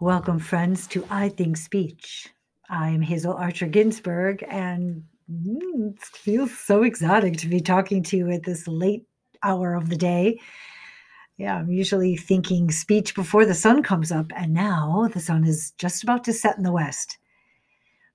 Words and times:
Welcome, 0.00 0.40
friends, 0.40 0.88
to 0.88 1.06
I 1.08 1.28
Think 1.28 1.56
Speech. 1.56 2.26
I'm 2.68 3.00
Hazel 3.00 3.32
Archer 3.32 3.68
Ginsburg, 3.68 4.44
and 4.48 5.04
mm, 5.30 5.94
it 5.94 6.02
feels 6.02 6.58
so 6.58 6.82
exotic 6.82 7.36
to 7.38 7.46
be 7.46 7.60
talking 7.60 8.02
to 8.02 8.16
you 8.16 8.28
at 8.32 8.42
this 8.42 8.66
late 8.66 9.06
hour 9.44 9.74
of 9.74 9.90
the 9.90 9.96
day. 9.96 10.40
Yeah, 11.36 11.54
I'm 11.54 11.70
usually 11.70 12.16
thinking 12.16 12.72
speech 12.72 13.14
before 13.14 13.46
the 13.46 13.54
sun 13.54 13.84
comes 13.84 14.10
up, 14.10 14.32
and 14.34 14.52
now 14.52 15.08
the 15.14 15.20
sun 15.20 15.44
is 15.44 15.70
just 15.78 16.02
about 16.02 16.24
to 16.24 16.32
set 16.32 16.56
in 16.56 16.64
the 16.64 16.72
west. 16.72 17.16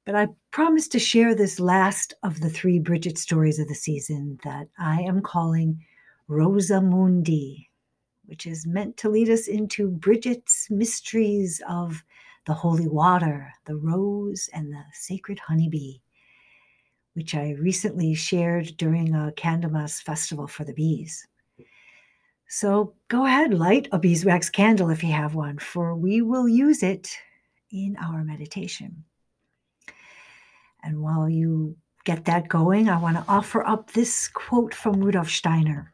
But 0.05 0.16
I 0.16 0.27
promise 0.52 0.89
to 0.89 1.00
share 1.00 1.34
this 1.34 1.61
last 1.61 2.14
of 2.23 2.41
the 2.41 2.50
three 2.50 2.80
Bridget 2.80 3.18
stories 3.18 3.57
of 3.57 3.70
the 3.70 3.73
season 3.73 4.38
that 4.43 4.68
I 4.77 5.00
am 5.04 5.21
calling 5.21 5.80
Rosa 6.27 6.82
Mundi 6.82 7.69
which 8.30 8.46
is 8.46 8.68
meant 8.68 8.96
to 8.96 9.10
lead 9.10 9.28
us 9.28 9.48
into 9.48 9.90
Bridget's 9.90 10.68
mysteries 10.70 11.64
of 11.68 12.04
the 12.46 12.54
holy 12.54 12.88
water, 12.88 13.52
the 13.66 13.76
rose, 13.76 14.50
and 14.54 14.72
the 14.72 14.84
sacred 14.94 15.40
honeybee, 15.40 15.96
which 17.16 17.34
I 17.34 17.55
recently 17.60 18.14
shared 18.14 18.78
during 18.78 19.16
a 19.16 19.34
Candlemas 19.36 20.00
festival 20.00 20.46
for 20.46 20.64
the 20.64 20.74
bees. 20.74 21.28
So 22.48 22.94
go 23.08 23.26
ahead, 23.26 23.52
light 23.52 23.88
a 23.92 23.98
beeswax 23.98 24.50
candle 24.50 24.91
if 24.91 25.04
you 25.04 25.12
have 25.12 25.34
one, 25.34 25.58
for 25.58 25.96
we 25.96 26.22
will 26.22 26.48
use 26.48 26.84
it 26.84 27.10
in 27.72 27.98
our 28.00 28.24
meditation. 28.24 29.04
And 30.84 31.02
while 31.02 31.27
you 31.27 31.76
get 32.05 32.26
that 32.26 32.48
going, 32.48 32.90
I 32.90 33.00
want 33.00 33.18
to 33.18 33.26
offer 33.27 33.66
up 33.66 33.91
this 33.91 34.27
quote 34.27 34.74
from 34.74 35.02
Rudolf 35.02 35.30
Steiner 35.30 35.94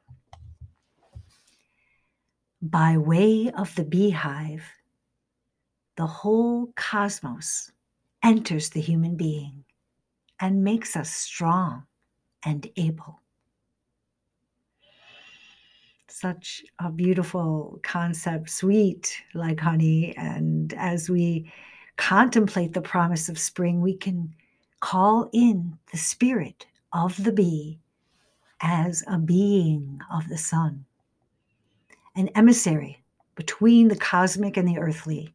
by 2.72 2.98
way 2.98 3.52
of 3.52 3.76
the 3.76 3.84
beehive, 3.84 4.64
the 5.98 6.08
whole 6.08 6.74
cosmos 6.76 7.72
enters 8.24 8.70
the 8.70 8.82
human 8.82 9.16
being 9.16 9.64
and 10.40 10.64
makes 10.64 10.96
us 10.96 11.12
strong 11.12 11.84
and 12.44 12.68
able. 12.76 13.22
Such 16.08 16.64
a 16.80 16.90
beautiful 16.90 17.80
concept, 17.84 18.50
sweet 18.50 19.16
like 19.36 19.60
honey. 19.60 20.16
And 20.18 20.74
as 20.74 21.10
we 21.10 21.52
contemplate 21.98 22.74
the 22.74 22.82
promise 22.82 23.30
of 23.30 23.38
spring, 23.38 23.80
we 23.80 23.96
can 23.96 24.34
call 24.80 25.30
in 25.34 25.78
the 25.92 25.98
spirit 25.98 26.66
of 26.94 27.24
the 27.24 27.32
bee 27.32 27.80
as 28.62 29.04
a 29.08 29.20
being 29.20 30.02
of 30.12 30.28
the 30.30 30.38
sun 30.38 30.86
an 32.16 32.30
emissary 32.36 33.04
between 33.36 33.88
the 33.90 33.96
cosmic 33.96 34.58
and 34.58 34.68
the 34.68 34.78
earthly. 34.78 35.34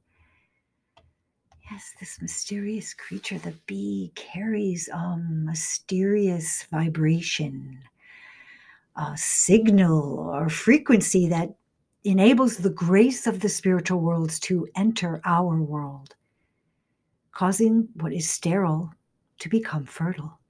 Yes, 1.70 1.92
this 2.00 2.20
mysterious 2.20 2.94
creature, 2.94 3.38
the 3.38 3.54
bee, 3.66 4.10
carries 4.16 4.88
a 4.88 5.16
mysterious 5.18 6.64
vibration, 6.64 7.78
a 8.96 9.16
signal 9.16 10.18
or 10.18 10.48
frequency 10.48 11.28
that 11.28 11.54
enables 12.02 12.56
the 12.56 12.70
grace 12.70 13.26
of 13.26 13.40
the 13.40 13.48
spiritual 13.48 14.00
worlds 14.00 14.40
to 14.40 14.66
enter 14.74 15.20
our 15.24 15.62
world, 15.62 16.16
causing 17.32 17.88
what 17.94 18.12
is 18.12 18.28
sterile 18.28 18.92
to 19.38 19.48
become 19.48 19.84
fertile, 19.84 20.40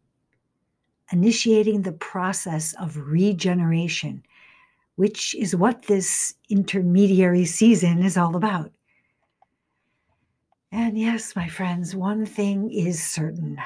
initiating 1.13 1.83
the 1.83 1.93
process 1.93 2.73
of 2.75 2.97
regeneration 2.97 4.23
which 5.01 5.35
is 5.37 5.57
what 5.57 5.87
this 5.87 6.35
intermediary 6.51 7.47
season 7.47 8.03
is 8.03 8.19
all 8.19 8.37
about. 8.37 8.71
And 10.73 10.99
yes, 10.99 11.35
my 11.35 11.49
friends, 11.49 11.97
one 11.97 12.27
thing 12.27 12.71
is 12.71 13.03
certain 13.03 13.57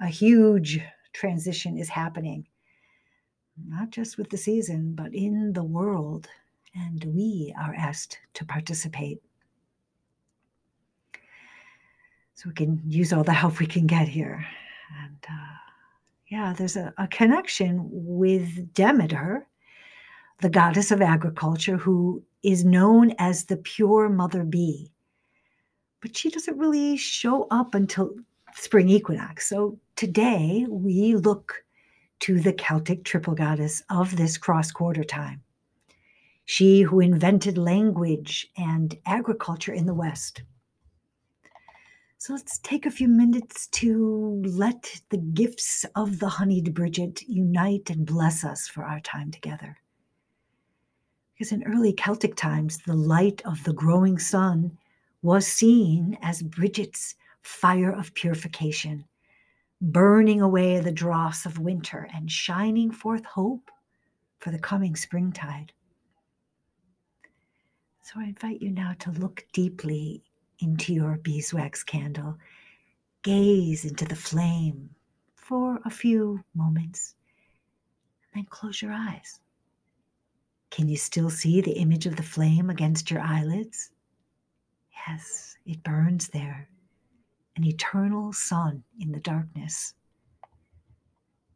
a 0.00 0.08
huge 0.08 0.80
transition 1.12 1.78
is 1.78 1.88
happening, 1.88 2.44
not 3.68 3.90
just 3.90 4.18
with 4.18 4.30
the 4.30 4.36
season, 4.36 4.94
but 4.96 5.14
in 5.14 5.52
the 5.52 5.62
world. 5.62 6.26
And 6.74 7.04
we 7.14 7.54
are 7.56 7.74
asked 7.76 8.18
to 8.34 8.44
participate. 8.44 9.22
So 12.34 12.48
we 12.48 12.54
can 12.54 12.82
use 12.84 13.12
all 13.12 13.22
the 13.22 13.32
help 13.32 13.60
we 13.60 13.66
can 13.66 13.86
get 13.86 14.08
here. 14.08 14.44
And 15.04 15.18
uh, 15.28 15.54
yeah, 16.26 16.52
there's 16.52 16.74
a, 16.74 16.92
a 16.98 17.06
connection 17.06 17.88
with 17.92 18.74
Demeter 18.74 19.46
the 20.40 20.50
goddess 20.50 20.90
of 20.90 21.02
agriculture, 21.02 21.76
who 21.76 22.22
is 22.42 22.64
known 22.64 23.14
as 23.18 23.44
the 23.44 23.56
pure 23.56 24.08
mother 24.08 24.44
bee. 24.44 24.90
But 26.00 26.16
she 26.16 26.30
doesn't 26.30 26.58
really 26.58 26.96
show 26.96 27.46
up 27.50 27.74
until 27.74 28.14
spring 28.54 28.88
equinox. 28.88 29.48
So 29.48 29.78
today 29.96 30.66
we 30.68 31.14
look 31.14 31.64
to 32.20 32.40
the 32.40 32.52
Celtic 32.52 33.04
triple 33.04 33.34
goddess 33.34 33.82
of 33.90 34.16
this 34.16 34.38
cross 34.38 34.70
quarter 34.70 35.04
time. 35.04 35.42
She 36.46 36.82
who 36.82 37.00
invented 37.00 37.56
language 37.56 38.48
and 38.56 38.96
agriculture 39.06 39.72
in 39.72 39.86
the 39.86 39.94
West. 39.94 40.42
So 42.18 42.34
let's 42.34 42.58
take 42.58 42.84
a 42.84 42.90
few 42.90 43.08
minutes 43.08 43.66
to 43.68 44.42
let 44.44 45.00
the 45.10 45.16
gifts 45.16 45.86
of 45.94 46.18
the 46.18 46.28
honeyed 46.28 46.74
Bridget 46.74 47.22
unite 47.26 47.88
and 47.88 48.04
bless 48.04 48.44
us 48.44 48.68
for 48.68 48.84
our 48.84 49.00
time 49.00 49.30
together. 49.30 49.78
Because 51.40 51.52
in 51.52 51.62
early 51.62 51.94
Celtic 51.94 52.36
times, 52.36 52.80
the 52.84 52.92
light 52.92 53.40
of 53.46 53.64
the 53.64 53.72
growing 53.72 54.18
sun 54.18 54.76
was 55.22 55.46
seen 55.46 56.18
as 56.20 56.42
Bridget's 56.42 57.14
fire 57.40 57.90
of 57.90 58.12
purification, 58.12 59.06
burning 59.80 60.42
away 60.42 60.80
the 60.80 60.92
dross 60.92 61.46
of 61.46 61.58
winter 61.58 62.06
and 62.12 62.30
shining 62.30 62.90
forth 62.90 63.24
hope 63.24 63.70
for 64.38 64.50
the 64.50 64.58
coming 64.58 64.94
springtide. 64.94 65.72
So 68.02 68.20
I 68.20 68.24
invite 68.24 68.60
you 68.60 68.70
now 68.70 68.94
to 68.98 69.10
look 69.10 69.46
deeply 69.54 70.22
into 70.58 70.92
your 70.92 71.16
beeswax 71.16 71.82
candle, 71.82 72.36
gaze 73.22 73.86
into 73.86 74.04
the 74.04 74.14
flame 74.14 74.90
for 75.36 75.80
a 75.86 75.90
few 75.90 76.44
moments, 76.54 77.14
and 78.34 78.42
then 78.42 78.50
close 78.50 78.82
your 78.82 78.92
eyes. 78.92 79.40
Can 80.70 80.88
you 80.88 80.96
still 80.96 81.30
see 81.30 81.60
the 81.60 81.72
image 81.72 82.06
of 82.06 82.16
the 82.16 82.22
flame 82.22 82.70
against 82.70 83.10
your 83.10 83.20
eyelids? 83.20 83.90
Yes, 85.06 85.56
it 85.66 85.82
burns 85.82 86.28
there, 86.28 86.68
an 87.56 87.64
eternal 87.64 88.32
sun 88.32 88.84
in 89.00 89.10
the 89.12 89.20
darkness. 89.20 89.94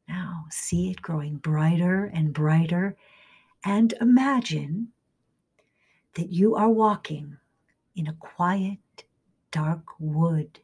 Now 0.08 0.44
see 0.50 0.91
it 0.91 1.00
growing 1.00 1.36
brighter 1.36 2.06
and 2.06 2.34
brighter, 2.34 2.97
and 3.64 3.94
imagine 4.00 4.88
that 6.14 6.31
you 6.31 6.54
are 6.56 6.70
walking 6.70 7.36
in 7.96 8.08
a 8.08 8.14
quiet, 8.14 9.04
dark 9.50 9.84
wood 9.98 10.60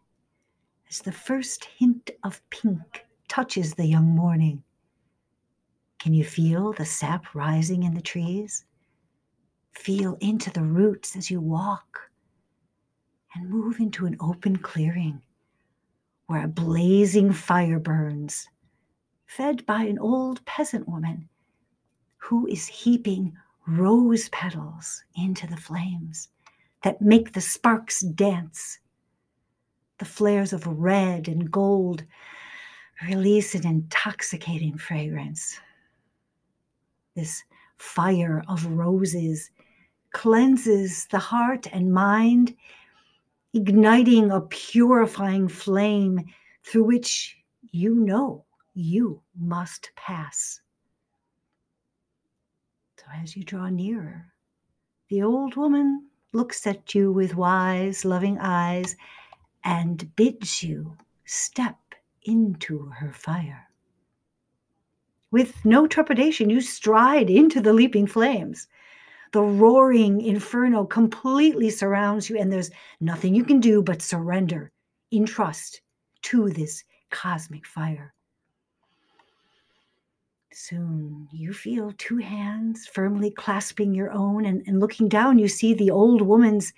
as 0.89 0.99
the 0.99 1.13
first 1.13 1.65
hint 1.65 2.11
of 2.25 2.43
pink 2.51 3.07
touches 3.29 3.75
the 3.75 3.87
young 3.87 4.07
morning. 4.07 4.63
Can 6.01 6.15
you 6.15 6.25
feel 6.25 6.73
the 6.73 6.87
sap 6.87 7.35
rising 7.35 7.83
in 7.83 7.93
the 7.93 8.01
trees? 8.01 8.65
Feel 9.73 10.17
into 10.23 10.51
the 10.51 10.63
roots 10.63 11.15
as 11.15 11.31
you 11.31 11.43
walk 11.43 12.11
and 13.35 13.51
move 13.51 13.79
into 13.81 14.07
an 14.07 14.17
open 14.19 14.57
clearing 14.57 15.21
where 16.27 16.43
a 16.43 16.49
blazing 16.49 17.33
fire 17.33 17.79
burns, 17.79 18.49
fed 19.27 19.67
by 19.67 19.83
an 19.83 19.99
old 19.99 20.43
peasant 20.47 20.89
woman 20.89 21.29
who 22.17 22.47
is 22.47 22.67
heaping 22.67 23.37
rose 23.67 24.31
petals 24.31 25.05
into 25.17 25.47
the 25.47 25.57
flames 25.57 26.29
that 26.83 27.03
make 27.03 27.35
the 27.35 27.43
sparks 27.43 28.01
dance. 28.01 28.79
The 29.99 30.07
flares 30.07 30.55
of 30.55 30.67
red 30.67 31.29
and 31.29 31.51
gold 31.51 32.05
release 33.07 33.55
an 33.55 33.67
intoxicating 33.67 34.79
fragrance 34.79 35.61
this 37.15 37.43
fire 37.77 38.43
of 38.49 38.67
roses 38.67 39.51
cleanses 40.13 41.07
the 41.11 41.19
heart 41.19 41.67
and 41.73 41.93
mind, 41.93 42.55
igniting 43.55 44.31
a 44.31 44.41
purifying 44.41 45.49
flame 45.49 46.25
through 46.65 46.85
which 46.85 47.37
you 47.73 47.95
know 47.95 48.45
you 48.75 49.23
must 49.39 49.91
pass. 49.97 50.61
So 52.99 53.05
as 53.15 53.37
you 53.37 53.45
draw 53.45 53.69
nearer, 53.69 54.27
the 55.09 55.23
old 55.23 55.57
woman 55.57 56.07
looks 56.33 56.67
at 56.67 56.95
you 56.95 57.13
with 57.13 57.35
wise, 57.35 58.05
loving 58.05 58.39
eyes 58.39 58.97
and 59.65 60.15
bids 60.17 60.63
you 60.63 60.97
step 61.25 61.79
into 62.23 62.87
her 62.87 63.13
fire. 63.13 63.70
With 65.31 65.65
no 65.65 65.87
trepidation, 65.87 66.51
you 66.51 66.61
stride 66.61 67.31
into 67.31 67.61
the 67.61 67.73
leaping 67.73 68.07
flames. 68.07 68.67
The 69.33 69.43
roaring 69.43 70.21
inferno 70.21 70.85
completely 70.85 71.71
surrounds 71.71 72.29
you, 72.29 72.37
and 72.37 72.53
there's 72.53 72.71
nothing 73.01 73.35
you 73.35 73.45
can 73.45 73.61
do 73.61 73.81
but 73.81 74.03
surrender 74.03 74.73
in 75.13 75.25
trust 75.25 75.83
to 76.23 76.51
this 76.51 76.83
cosmic 77.11 77.65
fire. 77.65 78.13
Soon 80.53 81.29
you 81.33 81.53
feel 81.53 81.93
two 81.97 82.17
hands 82.17 82.89
firmly 82.89 83.31
clasping 83.31 83.95
your 83.95 84.11
own, 84.11 84.45
and, 84.45 84.65
and 84.67 84.81
looking 84.81 85.09
down, 85.09 85.39
you 85.39 85.47
see 85.47 85.75
the 85.75 85.93
old 85.93 86.23
woman's 86.23 86.73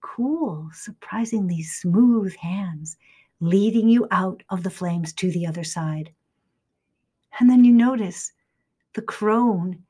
cool, 0.00 0.70
surprisingly 0.72 1.62
smooth 1.62 2.34
hands 2.36 2.96
leading 3.40 3.88
you 3.88 4.06
out 4.12 4.44
of 4.50 4.62
the 4.62 4.70
flames 4.70 5.12
to 5.14 5.32
the 5.32 5.46
other 5.46 5.64
side. 5.64 6.12
And 7.38 7.48
then 7.48 7.64
you 7.64 7.72
notice 7.72 8.32
the 8.94 9.02
crone 9.02 9.84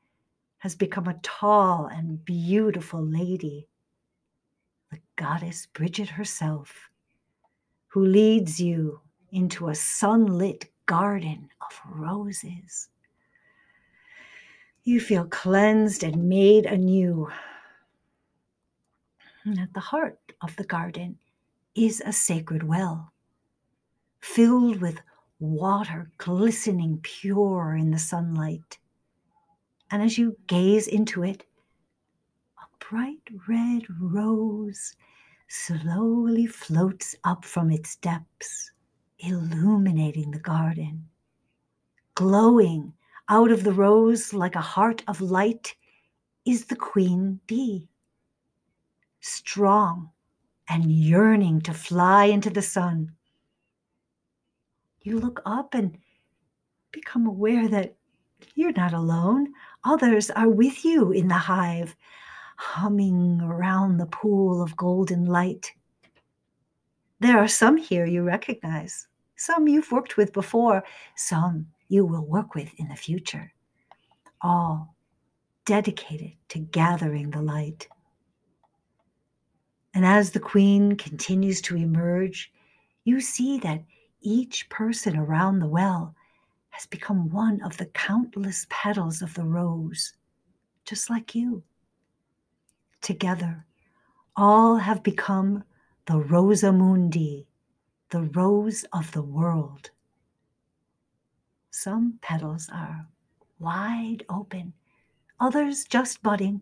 has 0.59 0.75
become 0.75 1.07
a 1.07 1.19
tall 1.23 1.87
and 1.87 2.23
beautiful 2.25 3.03
lady, 3.03 3.67
the 4.91 4.99
goddess 5.15 5.67
Bridget 5.67 6.09
herself, 6.09 6.89
who 7.87 8.05
leads 8.05 8.59
you 8.59 8.99
into 9.31 9.69
a 9.69 9.75
sunlit 9.75 10.69
garden 10.85 11.49
of 11.61 11.79
roses. 11.99 12.89
You 14.83 14.99
feel 14.99 15.25
cleansed 15.25 16.03
and 16.03 16.27
made 16.27 16.65
anew. 16.65 17.29
And 19.45 19.59
at 19.59 19.73
the 19.73 19.79
heart 19.79 20.19
of 20.41 20.55
the 20.55 20.63
garden 20.63 21.17
is 21.75 22.01
a 22.05 22.11
sacred 22.11 22.63
well, 22.63 23.13
filled 24.19 24.81
with 24.81 24.99
water 25.39 26.11
glistening 26.17 26.99
pure 27.01 27.75
in 27.75 27.91
the 27.91 27.99
sunlight. 27.99 28.77
And 29.91 30.03
as 30.03 30.17
you 30.17 30.37
gaze 30.47 30.87
into 30.87 31.23
it, 31.23 31.45
a 32.57 32.85
bright 32.85 33.21
red 33.47 33.83
rose 33.99 34.95
slowly 35.47 36.45
floats 36.45 37.15
up 37.23 37.43
from 37.43 37.71
its 37.71 37.95
depths, 37.95 38.71
illuminating 39.19 40.31
the 40.31 40.39
garden. 40.39 41.07
Glowing 42.15 42.93
out 43.29 43.51
of 43.51 43.63
the 43.63 43.73
rose 43.73 44.33
like 44.33 44.55
a 44.55 44.61
heart 44.61 45.03
of 45.07 45.21
light 45.21 45.75
is 46.45 46.65
the 46.65 46.75
queen 46.75 47.39
bee, 47.47 47.87
strong 49.21 50.09
and 50.67 50.91
yearning 50.91 51.61
to 51.61 51.73
fly 51.73 52.25
into 52.25 52.49
the 52.49 52.61
sun. 52.61 53.11
You 55.01 55.19
look 55.19 55.41
up 55.45 55.73
and 55.73 55.97
become 56.91 57.25
aware 57.25 57.67
that 57.67 57.95
you're 58.55 58.73
not 58.73 58.93
alone. 58.93 59.53
Others 59.83 60.29
are 60.31 60.49
with 60.49 60.83
you 60.83 61.11
in 61.11 61.27
the 61.27 61.35
hive, 61.35 61.95
humming 62.57 63.41
around 63.41 63.97
the 63.97 64.05
pool 64.05 64.61
of 64.61 64.75
golden 64.75 65.25
light. 65.25 65.71
There 67.19 67.37
are 67.37 67.47
some 67.47 67.77
here 67.77 68.05
you 68.05 68.23
recognize, 68.23 69.07
some 69.35 69.67
you've 69.67 69.91
worked 69.91 70.17
with 70.17 70.33
before, 70.33 70.83
some 71.15 71.67
you 71.89 72.05
will 72.05 72.25
work 72.25 72.55
with 72.55 72.73
in 72.77 72.87
the 72.87 72.95
future, 72.95 73.51
all 74.41 74.95
dedicated 75.65 76.33
to 76.49 76.59
gathering 76.59 77.29
the 77.29 77.41
light. 77.41 77.87
And 79.93 80.05
as 80.05 80.31
the 80.31 80.39
queen 80.39 80.95
continues 80.95 81.61
to 81.61 81.75
emerge, 81.75 82.51
you 83.03 83.19
see 83.19 83.59
that 83.59 83.83
each 84.21 84.69
person 84.69 85.15
around 85.17 85.59
the 85.59 85.67
well 85.67 86.15
has 86.69 86.85
become 86.85 87.29
one 87.29 87.61
of 87.61 87.77
the 87.77 87.87
countless 87.87 88.65
petals 88.69 89.21
of 89.21 89.33
the 89.33 89.43
rose, 89.43 90.13
just 90.85 91.09
like 91.09 91.35
you. 91.35 91.63
Together, 93.01 93.65
all 94.35 94.77
have 94.77 95.03
become 95.03 95.63
the 96.05 96.17
Rosa 96.17 96.71
Mundi, 96.71 97.47
the 98.09 98.21
rose 98.21 98.85
of 98.93 99.11
the 99.11 99.21
world. 99.21 99.89
Some 101.71 102.19
petals 102.21 102.69
are 102.73 103.07
wide 103.59 104.23
open, 104.29 104.73
others 105.39 105.85
just 105.85 106.23
budding. 106.23 106.61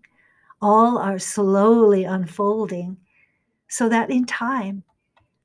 All 0.62 0.98
are 0.98 1.20
slowly 1.20 2.04
unfolding, 2.04 2.98
so 3.68 3.88
that 3.90 4.10
in 4.10 4.26
time 4.26 4.84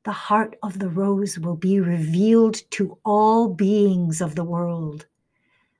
the 0.05 0.13
heart 0.13 0.57
of 0.63 0.79
the 0.79 0.89
rose 0.89 1.39
will 1.39 1.57
be 1.57 1.81
revealed 1.81 2.61
to 2.73 2.99
all 3.05 3.49
beings 3.49 4.21
of 4.21 4.35
the 4.35 4.45
world. 4.45 5.07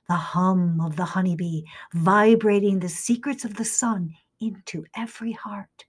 The 0.07 0.15
hum 0.15 0.79
of 0.81 0.95
the 0.95 1.05
honeybee 1.05 1.63
vibrating 1.93 2.79
the 2.79 2.89
secrets 2.89 3.43
of 3.43 3.55
the 3.55 3.65
sun 3.65 4.15
into 4.39 4.85
every 4.95 5.31
heart. 5.31 5.85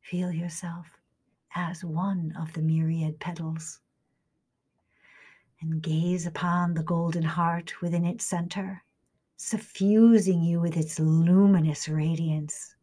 Feel 0.00 0.32
yourself 0.32 0.86
as 1.54 1.84
one 1.84 2.34
of 2.38 2.52
the 2.52 2.62
myriad 2.62 3.18
petals 3.20 3.80
and 5.60 5.82
gaze 5.82 6.26
upon 6.26 6.74
the 6.74 6.82
golden 6.82 7.22
heart 7.22 7.80
within 7.80 8.04
its 8.04 8.24
center, 8.24 8.82
suffusing 9.36 10.42
you 10.42 10.60
with 10.60 10.76
its 10.76 10.98
luminous 10.98 11.88
radiance. 11.88 12.74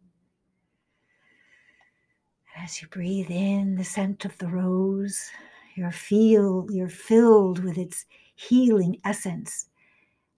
As 2.62 2.82
you 2.82 2.90
breathe 2.90 3.32
in 3.32 3.76
the 3.76 3.86
scent 3.86 4.26
of 4.26 4.38
the 4.38 4.48
rose, 4.48 5.30
you 5.76 5.90
feel 5.92 6.68
you're 6.70 6.90
filled 6.90 7.64
with 7.64 7.78
its 7.78 8.06
healing 8.36 9.00
essence, 9.06 9.70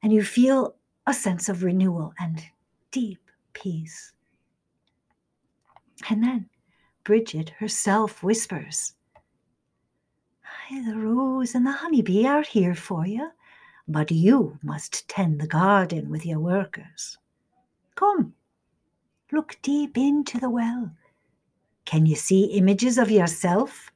and 0.04 0.14
you 0.14 0.24
feel 0.24 0.76
a 1.08 1.16
sense 1.16 1.50
of 1.50 1.64
renewal 1.64 2.14
and 2.20 2.44
deep 2.92 3.32
peace. 3.54 4.14
And 6.10 6.24
then 6.24 6.50
Bridget 7.04 7.50
herself 7.50 8.22
whispers, 8.22 8.94
The 10.70 10.96
rose 10.96 11.56
and 11.56 11.66
the 11.66 11.72
honeybee 11.72 12.28
are 12.28 12.44
here 12.44 12.76
for 12.76 13.08
you, 13.08 13.32
but 13.88 14.12
you 14.12 14.60
must 14.62 15.08
tend 15.08 15.42
the 15.42 15.48
garden 15.48 16.10
with 16.10 16.26
your 16.26 16.40
workers. 16.40 17.18
Come, 17.96 18.36
look 19.32 19.58
deep 19.64 19.98
into 19.98 20.40
the 20.40 20.50
well 20.52 20.92
can 21.86 22.06
you 22.06 22.16
see 22.16 22.46
images 22.46 22.98
of 22.98 23.12
yourself, 23.12 23.92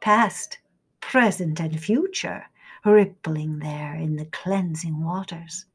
past, 0.00 0.58
present, 1.00 1.60
and 1.60 1.78
future, 1.80 2.44
rippling 2.84 3.58
there 3.58 3.94
in 3.94 4.16
the 4.16 4.26
cleansing 4.26 5.02
waters? 5.02 5.66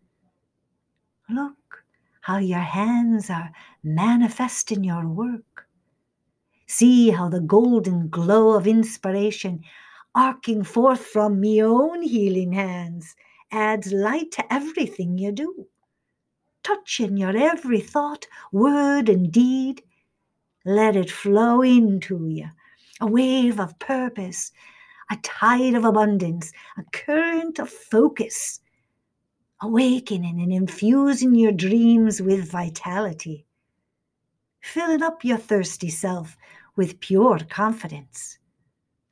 Look 1.29 1.85
how 2.21 2.37
your 2.37 2.59
hands 2.59 3.29
are 3.29 3.51
manifesting 3.83 4.83
your 4.83 5.07
work. 5.07 5.67
See 6.67 7.11
how 7.11 7.29
the 7.29 7.41
golden 7.41 8.09
glow 8.09 8.53
of 8.53 8.67
inspiration 8.67 9.63
arcing 10.15 10.63
forth 10.63 11.05
from 11.05 11.39
me 11.39 11.61
own 11.63 12.01
healing 12.01 12.53
hands 12.53 13.15
adds 13.51 13.91
light 13.91 14.31
to 14.31 14.53
everything 14.53 15.17
you 15.17 15.31
do, 15.31 15.67
touching 16.63 17.17
your 17.17 17.35
every 17.35 17.79
thought, 17.79 18.27
word, 18.51 19.09
and 19.09 19.31
deed 19.31 19.81
let 20.65 20.95
it 20.95 21.11
flow 21.11 21.61
into 21.61 22.27
you. 22.27 22.49
A 23.01 23.07
wave 23.07 23.59
of 23.59 23.77
purpose, 23.79 24.51
a 25.11 25.17
tide 25.17 25.75
of 25.75 25.83
abundance, 25.83 26.51
a 26.77 26.83
current 26.91 27.59
of 27.59 27.69
focus, 27.69 28.59
awakening 29.61 30.41
and 30.41 30.53
infusing 30.53 31.35
your 31.35 31.51
dreams 31.51 32.21
with 32.21 32.51
vitality, 32.51 33.45
filling 34.61 35.03
up 35.03 35.23
your 35.23 35.37
thirsty 35.37 35.89
self 35.89 36.37
with 36.75 36.99
pure 36.99 37.39
confidence. 37.49 38.39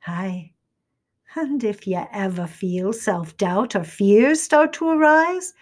Aye, 0.06 0.52
and 1.34 1.64
if 1.64 1.86
you 1.86 2.04
ever 2.12 2.46
feel 2.46 2.92
self 2.92 3.36
doubt 3.36 3.74
or 3.74 3.84
fears 3.84 4.42
start 4.42 4.72
to 4.74 4.88
arise, 4.88 5.54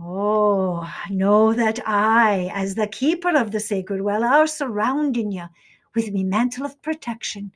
Oh, 0.00 0.92
know 1.08 1.52
that 1.52 1.78
I, 1.86 2.50
as 2.52 2.74
the 2.74 2.88
keeper 2.88 3.36
of 3.36 3.52
the 3.52 3.60
sacred 3.60 4.02
well, 4.02 4.24
are 4.24 4.46
surrounding 4.46 5.30
you 5.30 5.44
with 5.94 6.10
me 6.10 6.24
mantle 6.24 6.66
of 6.66 6.82
protection, 6.82 7.52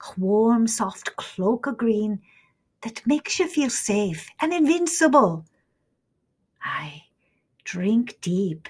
a 0.00 0.20
warm, 0.20 0.66
soft 0.66 1.16
cloak 1.16 1.66
of 1.66 1.78
green 1.78 2.20
that 2.82 3.06
makes 3.06 3.38
you 3.38 3.48
feel 3.48 3.70
safe 3.70 4.28
and 4.40 4.52
invincible. 4.52 5.46
Aye, 6.62 7.04
drink 7.64 8.18
deep 8.20 8.68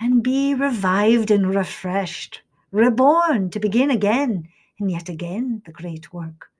and 0.00 0.22
be 0.22 0.54
revived 0.54 1.30
and 1.30 1.54
refreshed, 1.54 2.42
reborn 2.72 3.50
to 3.50 3.60
begin 3.60 3.90
again 3.90 4.48
and 4.80 4.90
yet 4.90 5.08
again 5.08 5.62
the 5.66 5.72
great 5.72 6.12
work. 6.12 6.50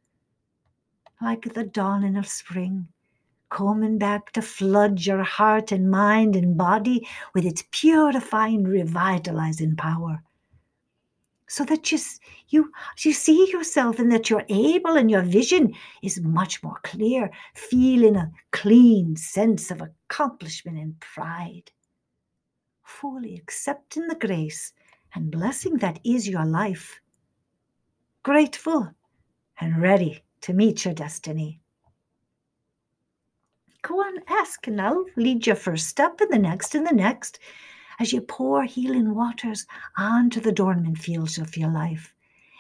Like 1.21 1.53
the 1.53 1.65
dawning 1.65 2.17
of 2.17 2.29
spring, 2.29 2.89
coming 3.51 3.99
back 3.99 4.33
to 4.33 4.43
flood 4.43 5.01
your 5.05 5.23
heart 5.23 5.73
and 5.73 5.91
mind 5.91 6.37
and 6.37 6.57
body 6.57 7.07
with 7.35 7.45
its 7.45 7.65
purifying, 7.71 8.65
revitalizing 8.65 9.77
power. 9.77 10.23
so 11.49 11.65
that 11.65 11.91
you, 11.91 11.99
you, 12.51 12.71
you 12.99 13.13
see 13.13 13.51
yourself 13.51 13.99
and 13.99 14.13
that 14.13 14.29
you're 14.29 14.45
able 14.51 14.97
and 14.97 15.11
your 15.11 15.23
vision 15.23 15.75
is 16.03 16.21
much 16.21 16.63
more 16.63 16.79
clear, 16.83 17.31
feeling 17.55 18.17
a 18.17 18.31
clean 18.51 19.17
sense 19.17 19.71
of 19.71 19.81
accomplishment 19.81 20.79
and 20.79 21.01
pride. 21.01 21.71
Fully 22.85 23.35
accepting 23.37 24.07
the 24.09 24.15
grace 24.15 24.73
and 25.15 25.31
blessing 25.31 25.79
that 25.79 25.99
is 26.05 26.29
your 26.29 26.45
life. 26.45 27.01
Grateful 28.23 28.91
and 29.61 29.81
ready 29.81 30.23
to 30.43 30.53
meet 30.53 30.85
your 30.85 30.95
destiny. 30.95 31.61
Go 33.89 34.03
on, 34.03 34.19
ask, 34.29 34.67
and 34.67 34.83
I'll 34.83 35.07
lead 35.17 35.47
your 35.47 35.57
first 35.57 35.87
step 35.87 36.21
and 36.21 36.31
the 36.31 36.39
next 36.39 36.75
and 36.75 36.87
the 36.87 36.95
next 36.95 37.39
as 37.99 38.13
you 38.13 38.21
pour 38.21 38.65
healing 38.65 39.15
waters 39.15 39.65
onto 39.97 40.41
the 40.41 40.53
dormant 40.53 40.99
fields 40.99 41.39
of 41.39 41.57
your 41.57 41.71
life, 41.71 42.15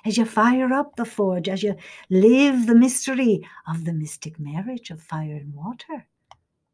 as 0.07 0.17
you 0.17 0.25
fire 0.25 0.73
up 0.73 0.97
the 0.97 1.05
forge, 1.05 1.47
as 1.47 1.63
you 1.63 1.77
live 2.09 2.67
the 2.67 2.75
mystery 2.75 3.47
of 3.69 3.85
the 3.85 3.93
mystic 3.93 4.41
marriage 4.41 4.89
of 4.89 5.03
fire 5.03 5.37
and 5.37 5.55
water. 5.55 6.07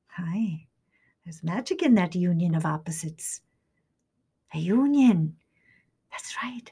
Hi, 0.06 0.68
there's 1.24 1.42
magic 1.42 1.82
in 1.82 1.96
that 1.96 2.14
union 2.14 2.54
of 2.54 2.64
opposites. 2.64 3.40
A 4.54 4.58
union. 4.58 5.34
That's 6.12 6.36
right. 6.44 6.70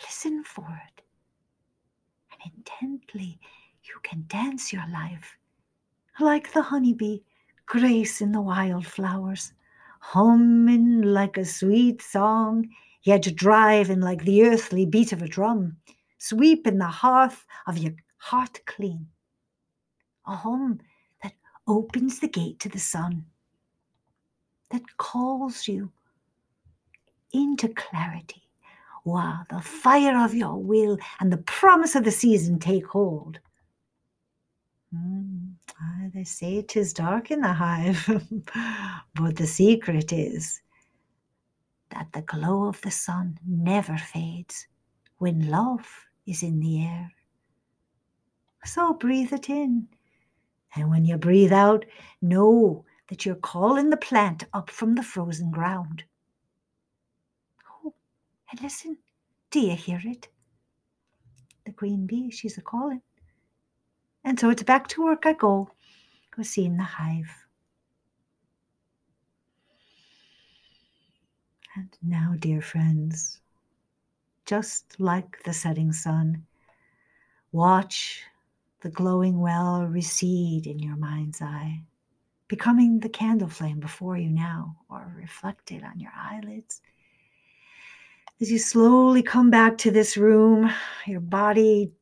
Listen 0.00 0.42
for 0.42 0.66
it. 0.88 1.04
And 2.32 2.52
intently, 2.56 3.38
you 3.84 3.94
can 4.02 4.24
dance 4.26 4.72
your 4.72 4.88
life 4.88 5.38
like 6.20 6.52
the 6.52 6.62
honeybee, 6.62 7.20
grace 7.66 8.20
in 8.20 8.32
the 8.32 8.40
wildflowers 8.40 9.52
humming 10.02 11.00
like 11.00 11.38
a 11.38 11.44
sweet 11.44 12.02
song, 12.02 12.68
yet 13.04 13.22
driving 13.36 14.00
like 14.00 14.24
the 14.24 14.42
earthly 14.42 14.84
beat 14.84 15.12
of 15.12 15.22
a 15.22 15.28
drum, 15.28 15.76
sweeping 16.18 16.78
the 16.78 16.84
hearth 16.84 17.46
of 17.68 17.78
your 17.78 17.92
heart 18.16 18.60
clean. 18.66 19.06
A 20.26 20.34
hum 20.34 20.80
that 21.22 21.34
opens 21.68 22.18
the 22.18 22.26
gate 22.26 22.58
to 22.60 22.68
the 22.68 22.80
sun, 22.80 23.24
that 24.70 24.96
calls 24.96 25.68
you 25.68 25.92
into 27.32 27.68
clarity, 27.68 28.42
while 29.04 29.46
the 29.50 29.60
fire 29.60 30.18
of 30.18 30.34
your 30.34 30.56
will 30.56 30.98
and 31.20 31.32
the 31.32 31.38
promise 31.38 31.94
of 31.94 32.02
the 32.02 32.10
season 32.10 32.58
take 32.58 32.86
hold. 32.86 33.38
Mm, 34.94 35.54
ah, 35.80 36.08
they 36.14 36.24
say 36.24 36.58
it 36.58 36.76
is 36.76 36.92
dark 36.92 37.30
in 37.30 37.40
the 37.40 37.52
hive, 37.52 38.06
but 39.14 39.36
the 39.36 39.46
secret 39.46 40.12
is 40.12 40.60
that 41.90 42.12
the 42.12 42.22
glow 42.22 42.66
of 42.66 42.80
the 42.82 42.90
sun 42.90 43.38
never 43.46 43.96
fades 43.96 44.66
when 45.18 45.50
love 45.50 45.86
is 46.26 46.42
in 46.42 46.60
the 46.60 46.82
air. 46.84 47.10
So 48.64 48.92
breathe 48.94 49.32
it 49.32 49.48
in. 49.48 49.88
And 50.74 50.90
when 50.90 51.04
you 51.04 51.16
breathe 51.16 51.52
out, 51.52 51.84
know 52.20 52.84
that 53.08 53.26
you're 53.26 53.34
calling 53.36 53.90
the 53.90 53.96
plant 53.96 54.44
up 54.54 54.70
from 54.70 54.94
the 54.94 55.02
frozen 55.02 55.50
ground. 55.50 56.04
Oh, 57.84 57.94
and 58.50 58.60
listen, 58.62 58.96
do 59.50 59.60
you 59.60 59.76
hear 59.76 60.00
it? 60.04 60.28
The 61.66 61.72
queen 61.72 62.06
bee, 62.06 62.30
she's 62.30 62.58
a 62.58 62.62
calling. 62.62 63.02
And 64.24 64.38
so 64.38 64.50
it's 64.50 64.62
back 64.62 64.88
to 64.88 65.04
work 65.04 65.26
I 65.26 65.32
go, 65.32 65.70
go 66.36 66.42
see 66.42 66.64
in 66.64 66.76
the 66.76 66.84
hive. 66.84 67.30
And 71.74 71.88
now, 72.02 72.34
dear 72.38 72.60
friends, 72.60 73.40
just 74.44 74.94
like 75.00 75.42
the 75.44 75.52
setting 75.52 75.92
sun, 75.92 76.44
watch 77.50 78.22
the 78.80 78.90
glowing 78.90 79.40
well 79.40 79.86
recede 79.86 80.66
in 80.66 80.78
your 80.78 80.96
mind's 80.96 81.40
eye, 81.40 81.82
becoming 82.48 83.00
the 83.00 83.08
candle 83.08 83.48
flame 83.48 83.80
before 83.80 84.16
you 84.16 84.28
now, 84.28 84.76
or 84.90 85.14
reflected 85.16 85.82
on 85.82 85.98
your 85.98 86.12
eyelids. 86.14 86.82
As 88.40 88.50
you 88.50 88.58
slowly 88.58 89.22
come 89.22 89.50
back 89.50 89.78
to 89.78 89.90
this 89.90 90.16
room, 90.16 90.70
your 91.06 91.20
body 91.20 91.92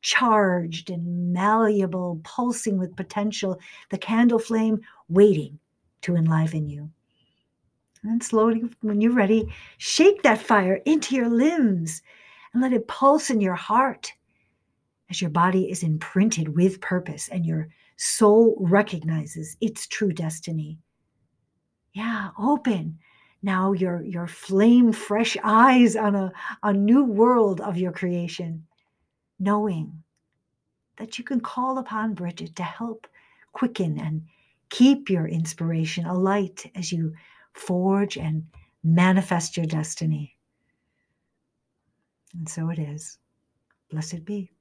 charged 0.00 0.90
and 0.90 1.32
malleable, 1.32 2.20
pulsing 2.24 2.78
with 2.78 2.96
potential, 2.96 3.58
the 3.90 3.98
candle 3.98 4.38
flame 4.38 4.80
waiting 5.08 5.58
to 6.02 6.16
enliven 6.16 6.68
you. 6.68 6.90
And 8.02 8.22
slowly, 8.22 8.62
when 8.80 9.00
you're 9.00 9.12
ready, 9.12 9.52
shake 9.76 10.22
that 10.22 10.40
fire 10.40 10.80
into 10.86 11.14
your 11.14 11.28
limbs 11.28 12.02
and 12.52 12.62
let 12.62 12.72
it 12.72 12.88
pulse 12.88 13.30
in 13.30 13.40
your 13.40 13.54
heart 13.54 14.12
as 15.10 15.20
your 15.20 15.30
body 15.30 15.70
is 15.70 15.82
imprinted 15.82 16.56
with 16.56 16.80
purpose 16.80 17.28
and 17.28 17.44
your 17.44 17.68
soul 17.96 18.56
recognizes 18.58 19.56
its 19.60 19.86
true 19.86 20.12
destiny. 20.12 20.78
Yeah, 21.92 22.30
open 22.38 22.98
now 23.42 23.72
your 23.72 24.02
your 24.02 24.26
flame 24.26 24.92
fresh 24.92 25.36
eyes 25.42 25.96
on 25.96 26.14
a, 26.14 26.32
a 26.62 26.72
new 26.72 27.04
world 27.04 27.60
of 27.60 27.78
your 27.78 27.92
creation 27.92 28.66
knowing 29.40 30.02
that 30.98 31.18
you 31.18 31.24
can 31.24 31.40
call 31.40 31.78
upon 31.78 32.14
Bridget 32.14 32.54
to 32.56 32.62
help 32.62 33.08
quicken 33.52 33.98
and 33.98 34.22
keep 34.68 35.10
your 35.10 35.26
inspiration 35.26 36.06
alight 36.06 36.70
as 36.74 36.92
you 36.92 37.14
forge 37.54 38.16
and 38.16 38.46
manifest 38.84 39.56
your 39.56 39.66
destiny. 39.66 40.36
And 42.34 42.48
so 42.48 42.70
it 42.70 42.78
is. 42.78 43.18
Blessed 43.90 44.24
be. 44.24 44.52